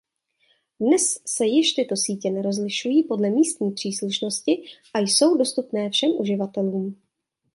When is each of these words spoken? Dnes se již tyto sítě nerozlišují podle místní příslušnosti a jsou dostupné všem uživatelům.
Dnes 0.79 1.21
se 1.25 1.45
již 1.45 1.73
tyto 1.73 1.95
sítě 1.95 2.31
nerozlišují 2.31 3.03
podle 3.03 3.29
místní 3.29 3.71
příslušnosti 3.71 4.63
a 4.93 4.99
jsou 4.99 5.37
dostupné 5.37 5.89
všem 5.89 6.11
uživatelům. 6.19 7.01